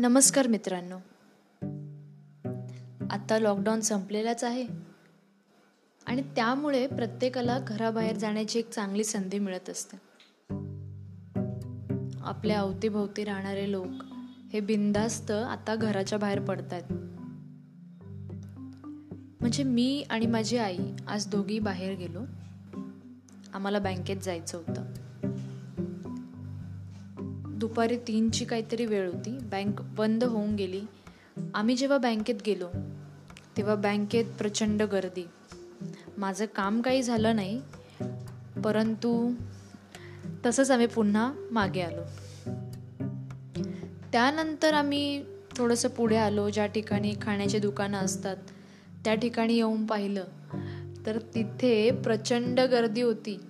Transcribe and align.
नमस्कार 0.00 0.46
मित्रांनो. 0.46 0.96
आता 3.10 3.38
लॉकडाऊन 3.38 3.80
संपलेलाच 3.80 4.44
आहे. 4.44 4.66
आणि 6.06 6.22
त्यामुळे 6.22 6.86
प्रत्येकाला 6.86 7.58
घराबाहेर 7.58 8.16
जाण्याची 8.16 8.58
एक 8.58 8.70
चांगली 8.70 9.04
संधी 9.04 9.38
मिळत 9.38 9.70
असते. 9.70 9.96
आपल्या 12.20 12.60
अवतीभोवती 12.60 13.24
राहणारे 13.24 13.70
लोक 13.70 13.86
हे 14.52 14.60
बिंदास्त 14.60 15.30
आता 15.30 15.74
घराच्या 15.74 16.18
बाहेर 16.18 16.40
पडत 16.44 16.72
आहेत 16.72 16.92
म्हणजे 19.40 19.62
मी 19.62 20.04
आणि 20.10 20.26
माझी 20.26 20.56
आई 20.56 20.78
आज 21.08 21.26
दोघी 21.26 21.58
बाहेर 21.58 21.98
गेलो. 21.98 22.20
आम्हाला 23.52 23.78
बँकेत 23.78 24.16
जायचं 24.16 24.58
होतं. 24.58 24.89
दुपारी 27.60 27.96
तीनची 27.96 28.44
काहीतरी 28.44 28.86
वेळ 28.86 29.10
होती. 29.10 29.30
बँक 29.30 29.80
बंद 29.80 30.24
होऊन 30.24 30.54
गेली. 30.54 30.80
आम्ही 31.54 31.76
जेव्हा 31.76 31.98
बँकेत 31.98 32.34
गेलो 32.46 32.68
तेव्हा 33.56 33.74
बँकेत 33.74 34.24
प्रचंड 34.38 34.82
गर्दी. 34.82 35.28
माझं 36.18 36.46
काम 36.46 36.80
काही 36.82 37.02
झालं 37.02 37.36
नाही 37.36 37.60
परंतु 38.64 39.34
तसंच 40.46 40.70
आम्ही 40.70 40.86
पुन्हा 40.86 41.32
मागे 41.50 41.80
आलो. 41.80 42.02
त्यानंतर 44.12 44.74
आम्ही 44.74 45.24
थोडंसं 45.56 45.88
पुढे 45.88 46.16
आलो. 46.16 46.50
ज्या 46.50 46.66
ठिकाणी 46.66 47.14
खाण्याची 47.22 47.58
दुकानं 47.58 47.98
असतात 47.98 48.36
त्या 49.04 49.14
ठिकाणी 49.14 49.54
येऊन 49.54 49.86
पाहिलं. 49.86 50.24
तर 51.06 51.18
तिथे 51.34 51.90
प्रचंड 51.90 52.60
गर्दी 52.60 53.02
होती. 53.02 53.40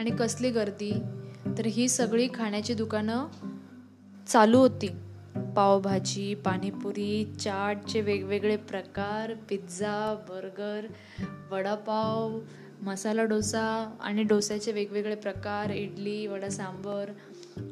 आणि 0.00 0.10
कसली 0.10 0.50
गर्दी? 0.50 0.92
तर 1.58 1.66
ही 1.66 1.88
सगळी 1.88 2.28
खाण्याची 2.34 2.74
दुकानं 2.74 3.26
चालू 4.26 4.58
होती. 4.58 4.88
पावभाजी 5.56 6.34
पाणीपुरी 6.34 7.34
चाटचे 7.40 8.00
वेगवेगळे 8.00 8.56
प्रकार 8.56 9.34
पिझ्झा 9.34 10.24
बर्गर 10.28 10.86
वडापाव 11.50 12.38
मसाला 12.82 13.24
डोसा 13.24 13.96
आणि 14.00 14.22
डोस्याचे 14.22 14.72
वेगवेगळे 14.72 15.14
प्रकार 15.14 15.70
इडली 15.70 16.26
वडा 16.26 16.48
सांबर 16.48 17.10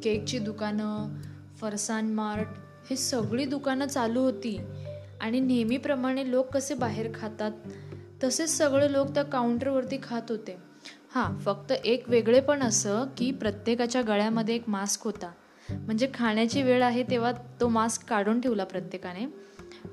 केकची 0.05 0.39
दुकानं 0.39 1.23
फरसान 1.61 2.13
मार्ट 2.13 2.49
ही 2.91 2.97
सगळी 2.97 3.45
दुकानं 3.45 3.87
चालू 3.87 4.21
होती. 4.21 4.61
आणि 5.21 5.41
नेहमीप्रमाणे 5.41 6.31
लोक 6.31 6.49
कसे 6.49 6.75
बाहेर 6.75 7.11
खातात 7.15 7.53
तसेच 8.25 8.59
सगळे 8.59 8.93
लोक 8.93 9.15
त्या 9.15 9.23
काउंटरवरती 9.23 9.99
खात 10.03 10.23
होते. 10.29 10.70
हां 11.15 11.39
फक्त 11.39 11.73
एक 11.73 12.09
वेगळे 12.09 12.41
पण 12.41 12.63
असं 12.63 13.05
की 13.17 13.31
प्रत्येकाच्या 13.31 14.03
गळ्यामध्ये 14.03 14.55
एक 14.55 14.69
मास्क 14.69 15.05
होता. 15.05 15.31
म्हणजे 15.71 16.09
खाण्याची 16.15 16.63
वेळ 16.63 16.83
आहे 16.83 17.03
तेव्हा 17.03 17.33
तो 17.33 17.69
मास्क 17.69 18.05
काढून 18.05 18.41
ठेवला 18.41 18.65
प्रत्येकाने. 18.65 19.27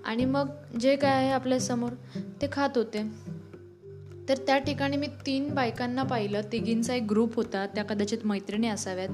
आणि 0.06 0.26
मग 0.26 0.50
जे 0.80 0.96
काय 0.96 1.16
आहे 1.16 1.32
आपल्यासमोर 1.32 1.92
ते 2.42 2.48
खात 2.52 2.70
होते. 2.76 3.04
तर 4.30 4.38
त्या 4.38 4.58
ठिकाणी 4.58 4.98
मी 4.98 5.08
तीन 5.26 5.56
बायकांना 5.56 6.04
पाहिलं. 6.04 6.42
तिघींचा 6.52 6.94
एक 6.94 7.04
ग्रुप 7.10 7.36
होता. 7.36 7.66
त्या 7.66 7.84
कदाचित 7.84 8.18
मैत्रिणी 8.24 8.68
असाव्यात. 8.68 9.10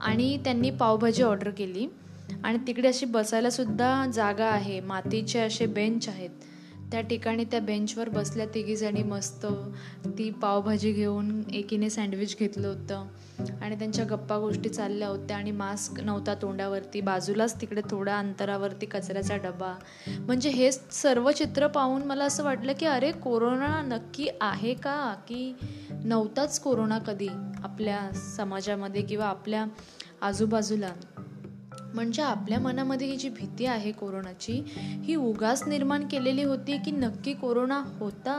आणि 0.00 0.40
त्यांनी 0.44 0.70
पावभाजी 0.70 1.22
ऑर्डर 1.22 1.50
केली. 1.50 1.86
आणि 2.44 2.58
तिकडे 2.66 2.88
अशी 2.88 3.06
बसायलासुद्धा 3.06 4.06
जागा 4.14 4.46
आहे. 4.46 4.80
मातीचे 4.80 5.38
असे 5.40 5.66
बेंच 5.66 6.08
आहेत. 6.08 6.30
त्या 6.92 7.00
ठिकाणी 7.00 7.44
त्या 7.44 7.60
बेंचवर 7.60 8.08
बसल्या 8.08 8.46
तिघीजणी 8.54 9.02
मस्त 9.02 9.46
ती 10.06 10.30
पावभाजी 10.30 10.92
घेऊन 10.92 11.42
एकीने 11.52 11.90
सँडविच 11.90 12.38
घेतलं 12.38 12.68
होतं. 12.68 13.06
आणि 13.62 13.78
त्यांच्या 13.78 14.04
गप्पा 14.04 14.38
गोष्टी 14.38 14.68
चालल्या 14.68 15.08
होत्या 15.08 15.36
आणि 15.36 15.50
मास्क 15.50 16.00
नव्हता 16.00 16.34
तोंडावरती. 16.34 17.00
बाजूलाच 17.00 17.60
तिकडे 17.60 17.80
थोड्या 17.90 18.18
अंतरावरती 18.18 18.86
कचऱ्याचा 18.86 19.36
डबा. 19.36 19.78
म्हणजे 20.08 20.50
हे 20.50 20.72
सर्व 20.72 21.30
चित्र 21.30 21.66
पाहून 21.66 22.02
मला 22.02 22.24
असं 22.24 22.44
वाटलं 22.44 22.72
की 22.80 22.86
अरे 22.86 23.12
कोरोना 23.12 23.82
नक्की 23.82 24.28
आहे 24.40 24.74
का? 24.74 25.14
की 25.28 25.54
नव्हताच 25.90 26.60
कोरोना 26.60 26.98
कधी 26.98 27.28
आपल्या 27.64 28.10
समाजामध्ये 28.36 29.02
किंवा 29.02 29.26
आपल्या 29.26 29.64
आजूबाजूला? 30.20 30.90
म्हणजे 31.94 32.22
आपल्या 32.22 32.58
मनामध्ये 32.60 33.06
ही 33.06 33.16
जी 33.16 33.28
भीती 33.28 33.66
आहे 33.66 33.92
कोरोनाची 33.92 34.62
ही 35.04 35.14
उगाच 35.14 35.66
निर्माण 35.68 36.06
केलेली 36.08 36.42
होती 36.42 36.78
की 36.84 36.90
नक्की 36.90 37.32
कोरोना 37.32 37.82
होता 37.98 38.36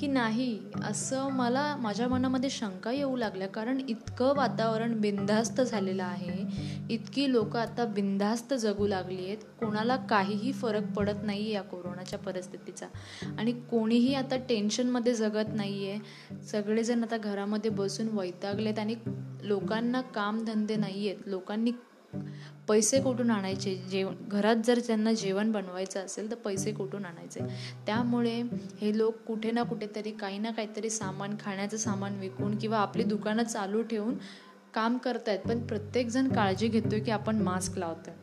की 0.00 0.06
नाही 0.06 0.58
असं 0.84 1.28
मला 1.28 1.76
माझ्या 1.76 2.08
मनामध्ये 2.08 2.50
शंका 2.50 2.90
येऊ 2.92 3.16
लागल्या. 3.16 3.46
कारण 3.48 3.78
इतकं 3.88 4.34
वातावरण 4.36 5.00
बिनधास्त 5.00 5.60
झालेलं 5.60 6.02
आहे. 6.02 6.44
इतकी 6.90 7.30
लोक 7.32 7.56
आता 7.56 7.84
बिनधास्त 7.84 8.54
जगू 8.54 8.86
लागली 8.86 9.24
आहेत 9.24 9.44
कोणाला 9.60 9.96
काहीही 10.10 10.52
फरक 10.52 10.92
पडत 10.96 11.24
नाही 11.24 11.50
या 11.50 11.62
कोरोनाच्या 11.62 12.18
परिस्थितीचा. 12.18 12.86
आणि 13.38 13.52
कोणीही 13.70 14.14
आता 14.14 14.36
टेन्शनमध्ये 14.48 15.14
जगत 15.14 15.54
नाही 15.54 15.90
आहे 15.90 16.42
सगळेजण 16.42 17.02
आता 17.02 17.16
घरामध्ये 17.16 17.70
बसून 17.70 18.08
वैतागलेत 18.08 18.78
आणि 18.78 18.94
लोकांना 19.42 20.00
कामधंदे 20.14 20.76
नाही 20.76 21.08
आहेत 21.08 21.28
लोकांनी 21.28 21.72
पैसे 22.68 23.00
कुठून 23.00 23.30
आणायचे? 23.30 23.74
जेव 23.90 24.08
घरात 24.28 24.56
जर 24.64 24.78
त्यांना 24.86 25.12
जेवण 25.12 25.52
बनवायचं 25.52 26.00
असेल 26.00 26.30
तर 26.30 26.36
पैसे 26.36 26.72
कुठून 26.72 27.04
आणायचे? 27.04 27.40
त्यामुळे 27.86 28.42
हे 28.80 28.96
लोक 28.98 29.16
कुठे 29.26 29.50
ना 29.50 29.62
कुठेतरी 29.62 30.10
काही 30.10 30.38
ना 30.38 30.50
काहीतरी 30.50 30.90
सामान 30.90 31.36
खाण्याचं 31.40 31.76
सामान 31.76 32.18
विकून 32.20 32.58
किंवा 32.58 32.78
आपली 32.78 33.04
दुकानं 33.04 33.42
चालू 33.42 33.82
ठेवून 33.82 34.14
काम 34.74 34.98
करतायत. 34.98 35.38
पण 35.38 35.66
प्रत्येकजण 35.66 36.28
काळजी 36.28 36.68
घेतोय 36.68 37.00
की 37.00 37.10
आपण 37.10 37.42
मास्क 37.42 37.78
लावतोय. 37.78 38.14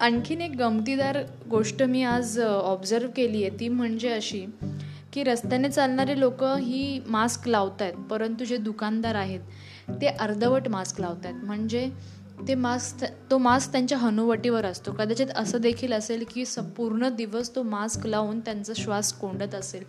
आणखीन 0.00 0.40
एक 0.40 0.56
गमतीदार 0.56 1.18
गोष्ट 1.50 1.82
मी 1.82 2.02
आज 2.02 2.40
ऑब्झर्व 2.40 3.08
केली 3.16 3.44
आहे. 3.44 3.58
ती 3.60 3.68
म्हणजे 3.68 4.08
अशी 4.08 4.46
की 5.12 5.22
रस्त्याने 5.24 5.68
चालणारे 5.68 6.18
लोक 6.20 6.42
ही 6.44 7.00
मास्क 7.08 7.48
लावत 7.48 7.82
आहेत 7.82 7.94
परंतु 8.10 8.44
जे 8.44 8.56
दुकानदार 8.56 9.14
आहेत 9.14 9.40
ते 10.00 10.06
अर्धवट 10.06 10.68
मास्क 10.68 11.00
लावत 11.00 11.26
आहेत 11.26 11.44
म्हणजे 11.44 11.90
ते 12.48 12.54
मास्क 12.54 13.04
तो 13.30 13.38
मास्क 13.38 13.72
त्यांच्या 13.72 13.98
हनुवटीवर 13.98 14.64
असतो. 14.64 14.92
कदाचित 14.92 15.26
असं 15.36 15.60
देखील 15.60 15.92
असेल 15.92 16.24
की 16.34 16.44
पूर्ण 16.76 17.08
दिवस 17.08 17.54
तो 17.54 17.62
मास्क 17.62 18.06
लावून 18.06 18.40
त्यांचा 18.40 18.72
श्वास 18.76 19.12
कोंडत 19.12 19.54
असेल. 19.54 19.84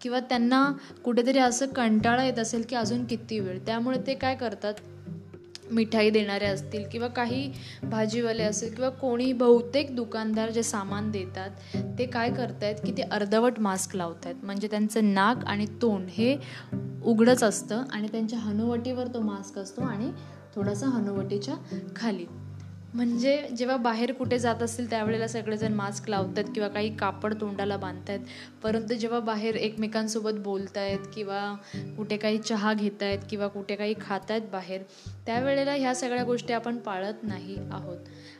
किंवा 0.00 0.20
त्यांना 0.20 0.72
कुठेतरी 1.04 1.38
असं 1.38 1.66
कंटाळा 1.66 2.24
येत 2.24 2.38
असेल 2.38 2.64
की 2.68 2.76
अजून 2.76 3.04
किती 3.04 3.40
वेळ. 3.40 3.58
त्यामुळे 3.66 3.98
ते 4.06 4.14
काय 4.14 4.34
करतात? 4.34 4.74
मिठाई 5.70 6.10
देणारे 6.10 6.46
असतील 6.46 6.84
किंवा 6.92 7.08
काही 7.08 7.52
भाजीवाले 7.82 8.42
असेल 8.42 8.74
किंवा 8.74 8.90
कोणी 8.90 9.32
बहुतेक 9.32 9.96
दुकानदार 9.96 10.50
जे 10.50 10.62
सामान 10.62 11.10
देतात 11.10 11.50
ते 11.98 12.06
काय 12.06 12.30
करतायत 12.30 12.74
की 12.84 12.92
ते 12.92 13.02
अर्धवट 13.02 13.60
मास्क 13.60 13.96
लावत 13.96 14.16
आहेत 14.24 14.36
म्हणजे 14.42 14.68
त्यांचं 14.68 15.14
नाक 15.14 15.44
आणि 15.44 15.66
तोंड 15.82 16.08
हे 16.08 16.36
उघडंच 17.04 17.42
असतं 17.42 17.82
आणि 17.92 18.08
त्यांच्या 18.08 18.38
हनुवटीवर 18.38 19.06
तो 19.06 19.20
मास्क 19.20 19.58
असतो 19.58 19.82
आणि 19.82 20.10
थोडासा 20.54 20.86
हनुवटीच्या 20.86 21.54
खाली. 21.96 22.26
म्हणजे 22.96 23.48
जेव्हा 23.58 23.76
बाहेर 23.76 24.12
कुठे 24.12 24.38
जात 24.38 24.62
असतील 24.62 24.90
त्यावेळेला 24.90 25.26
सगळेजण 25.28 25.72
मास्क 25.72 26.08
लावतात 26.10 26.44
किंवा 26.54 26.68
काही 26.68 26.96
कापड 26.96 27.34
तोंडाला 27.40 27.76
बांधतायत 27.76 28.20
परंतु 28.62 28.94
जेव्हा 28.94 29.20
बाहेर 29.20 29.54
एकमेकांसोबत 29.54 30.34
बोलत 30.34 30.78
आहेत 30.78 30.98
किंवा 31.14 31.40
कुठे 31.96 32.16
काही 32.16 32.38
चहा 32.38 32.72
घेत 32.74 33.02
आहेत 33.02 33.18
किंवा 33.30 33.46
कुठे 33.46 33.76
काही 33.76 33.94
खात 34.00 34.30
आहेत 34.30 34.48
बाहेर 34.52 34.82
त्यावेळेला 35.26 35.72
ह्या 35.72 35.94
सगळ्या 35.94 36.24
गोष्टी 36.24 36.52
आपण 36.52 36.76
पाळत 36.76 37.22
नाही 37.22 37.56
आहोत. 37.72 37.96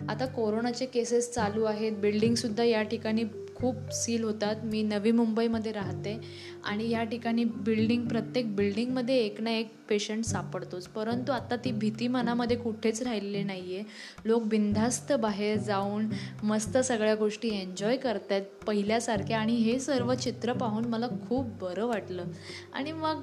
आता 0.09 0.27
कोरोनाचे 0.27 0.87
केसेस 0.87 1.33
चालू 1.35 1.65
आहेत. 1.65 1.93
बिल्डिंगसुद्धा 1.93 2.65
या 2.65 2.83
ठिकाणी 2.83 3.25
खूप 3.57 3.91
सील 3.95 4.25
होतात. 4.25 4.65
मी 4.65 4.83
नवी 4.83 5.11
मुंबईमध्ये 5.13 5.73
राहते 5.73 6.19
आणि 6.65 6.89
या 6.91 7.03
ठिकाणी 7.05 7.45
बिल्डिंग 7.45 8.07
प्रत्येक 8.09 8.55
बिल्डिंगमध्ये 8.57 9.17
एक 9.17 9.41
ना 9.41 9.51
एक 9.51 9.75
पेशंट 9.89 10.25
सापडतोच. 10.25 10.87
परंतु 10.87 11.33
आता 11.33 11.57
ती 11.57 11.71
भीती 11.73 12.09
मनामध्ये 12.09 12.57
कुठेच 12.57 13.03
राहिलेली 13.03 13.43
नाही 13.45 13.75
आहे 13.75 13.85
लोक 14.25 14.43
बिनधास्त 14.45 15.13
बाहेर 15.13 15.59
जाऊन 15.59 16.09
मस्त 16.43 16.79
सगळ्या 16.79 17.15
गोष्टी 17.15 17.49
एन्जॉय 17.61 17.97
करत 17.97 18.33
आहेत 18.33 18.43
पहिल्यासारख्या 18.67 19.39
आणि 19.39 19.55
हे 19.55 19.79
सर्व 19.79 20.15
चित्र 20.15 20.53
पाहून 20.53 20.85
मला 20.85 21.07
खूप 21.29 21.47
बरं 21.61 21.87
वाटलं. 21.87 22.25
आणि 22.73 22.93
मग 22.93 23.23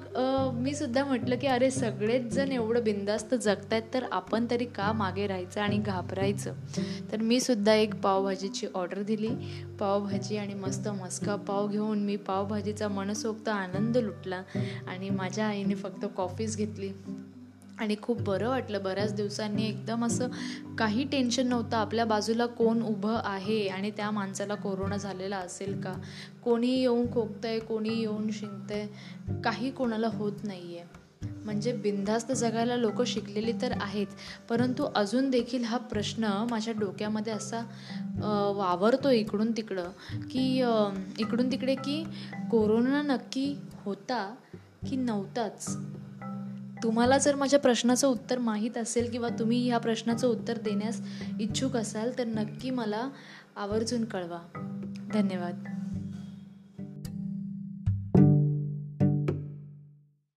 मी 0.54 0.74
सुद्धा 0.74 1.04
म्हटलं 1.04 1.38
की 1.38 1.46
अरे 1.46 1.70
सगळेच 1.70 2.32
जण 2.34 2.52
एवढं 2.52 2.82
बिंदास्त 2.84 3.34
जगतायत 3.34 3.82
तर 3.94 4.04
आपण 4.12 4.46
तरी 4.50 4.64
का 4.66 4.92
मागे 4.92 5.26
राहायचं 5.26 5.60
आणि 5.60 5.78
घाबरायचं? 5.78 6.54
तर 7.12 7.22
मी 7.22 7.40
सुद्धा 7.40 7.74
एक 7.74 7.94
पावभाजीची 7.94 8.66
ऑर्डर 8.74 9.02
दिली. 9.02 9.28
पावभाजी 9.80 10.22
भाजी 10.24 10.36
आणि 10.36 10.54
मस्त 10.54 10.88
मस्का 10.88 11.36
पाव 11.36 11.68
घेऊन 11.68 11.98
मी 11.98 12.16
पावभाजीचा 12.16 12.88
मनसोक्त 12.88 13.48
आनंद 13.48 13.96
लुटला 13.96 14.42
आणि 14.88 15.10
माझ्या 15.10 15.46
आईने 15.46 15.74
फक्त 15.74 16.06
कॉफीच 16.16 16.56
घेतली. 16.56 16.88
आणि 17.78 17.96
खूप 18.02 18.20
बरं 18.20 18.48
वाटलं. 18.48 18.82
बऱ्याच 18.82 19.14
दिवसांनी 19.14 19.68
एकदम 19.68 20.04
असं 20.04 20.28
काही 20.78 21.04
टेन्शन 21.04 21.46
नव्हतं. 21.46 21.76
आपल्या 21.76 22.04
बाजूला 22.04 22.46
कोण 22.46 22.82
उभं 22.82 23.20
आहे 23.24 23.66
आणि 23.68 23.90
त्या 23.90 24.10
माणसाला 24.10 24.54
कोरोना 24.54 24.96
झालेला 24.96 25.36
असेल 25.36 25.80
का? 25.80 25.94
कोणी 26.44 26.80
येऊन 26.80 27.12
खोकतंय 27.12 27.58
कोणी 27.58 28.00
येऊन 28.00 28.30
शिंकतंय. 28.30 28.86
काही 29.44 29.70
कोणाला 29.70 30.08
होत 30.08 30.44
नाही 30.44 30.78
आहे 30.78 31.03
म्हणजे 31.44 31.72
बिनधास्त 31.72 32.32
जगायला 32.32 32.76
लोक 32.76 33.02
शिकलेली 33.02 33.52
तर 33.62 33.72
आहेत 33.80 34.06
परंतु 34.48 34.84
अजून 34.94 35.30
देखील 35.30 35.64
हा 35.64 35.76
प्रश्न 35.76 36.46
माझ्या 36.50 36.74
डोक्यामध्ये 36.80 37.32
असा 37.32 37.60
वावरतो 38.56 39.10
इकडून 39.10 39.52
तिकडं 39.52 39.88
की 40.30 40.62
इकडून 41.18 41.50
तिकडे 41.52 41.74
की 41.74 42.02
कोरोना 42.50 43.02
नक्की 43.02 43.54
होता 43.84 44.34
की 44.88 44.96
नव्हताच? 44.96 45.76
तुम्हाला 46.82 47.18
जर 47.18 47.34
माझ्या 47.34 47.58
प्रश्नाचं 47.58 48.08
उत्तर 48.08 48.38
माहीत 48.38 48.76
असेल 48.78 49.10
किंवा 49.10 49.28
तुम्ही 49.28 49.68
ह्या 49.68 49.78
प्रश्नाचं 49.78 50.28
उत्तर 50.28 50.58
देण्यास 50.58 51.00
इच्छुक 51.40 51.76
असाल 51.76 52.18
तर 52.18 52.26
नक्की 52.26 52.70
मला 52.70 53.08
आवर्जून 53.56 54.04
कळवा. 54.04 54.38
धन्यवाद. 55.12 55.64